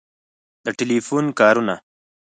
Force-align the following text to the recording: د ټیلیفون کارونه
د 0.63 0.67
ټیلیفون 0.77 1.25
کارونه 1.39 1.75